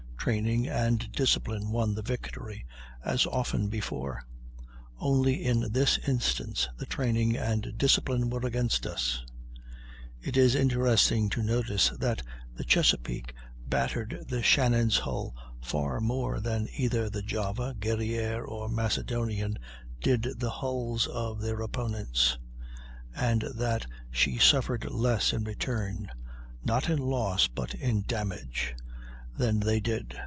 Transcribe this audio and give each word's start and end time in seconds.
Training 0.23 0.67
and 0.69 1.11
discipline 1.13 1.71
won 1.71 1.95
the 1.95 2.03
victory, 2.03 2.63
as 3.03 3.25
often 3.25 3.69
before; 3.69 4.21
only 4.99 5.43
in 5.43 5.71
this 5.73 5.97
instance 6.07 6.69
the 6.77 6.85
training 6.85 7.35
and 7.35 7.73
discipline 7.75 8.29
were 8.29 8.45
against 8.45 8.85
us. 8.85 9.23
It 10.21 10.37
is 10.37 10.53
interesting 10.53 11.31
to 11.31 11.41
notice 11.41 11.89
that 11.99 12.21
the 12.53 12.63
Chesapeake 12.63 13.33
battered 13.65 14.25
the 14.29 14.43
Shannon's 14.43 14.97
hull 14.99 15.33
far 15.59 15.99
more 15.99 16.39
than 16.39 16.67
either 16.77 17.09
the 17.09 17.23
Java, 17.23 17.75
Guerrière, 17.79 18.47
or 18.47 18.69
Macedonian 18.69 19.57
did 20.01 20.27
the 20.37 20.51
hulls 20.51 21.07
of 21.07 21.41
their 21.41 21.61
opponents, 21.61 22.37
and 23.15 23.41
that 23.55 23.87
she 24.11 24.37
suffered 24.37 24.85
less 24.85 25.33
in 25.33 25.45
return 25.45 26.11
(not 26.63 26.91
in 26.91 26.99
loss 26.99 27.47
but 27.47 27.73
in 27.73 28.03
damage) 28.03 28.75
than 29.33 29.61
they 29.61 29.79
did. 29.79 30.13